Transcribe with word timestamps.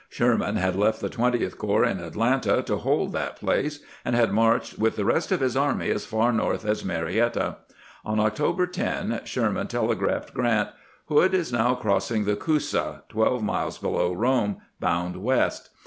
Sherman 0.09 0.55
had 0.55 0.75
left 0.75 0.99
the 0.99 1.09
Twentieth 1.09 1.59
Corps 1.59 1.83
in 1.85 1.99
Atlanta 1.99 2.63
to 2.63 2.77
hold 2.77 3.13
that 3.13 3.35
place, 3.35 3.81
and 4.03 4.15
had 4.15 4.31
marched 4.31 4.79
with 4.79 4.95
the 4.95 5.05
rest 5.05 5.31
of 5.31 5.41
his 5.41 5.55
army 5.55 5.91
as 5.91 6.07
far 6.07 6.33
north 6.33 6.65
as 6.65 6.83
Marietta. 6.83 7.57
On 8.03 8.19
October 8.19 8.65
10 8.65 9.21
Sherman 9.25 9.67
telegraphed 9.67 10.33
Grant:" 10.33 10.69
Hood 11.07 11.35
is 11.35 11.53
now 11.53 11.75
crossing 11.75 12.25
the 12.25 12.35
Coosa, 12.35 13.03
twelve 13.09 13.43
miles 13.43 13.77
below 13.77 14.11
Rome, 14.11 14.57
bound 14.79 15.17
west. 15.17 15.69